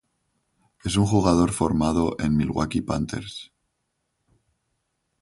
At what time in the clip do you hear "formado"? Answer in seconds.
1.51-2.15